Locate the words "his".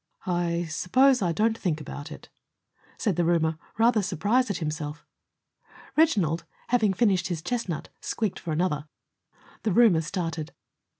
7.27-7.43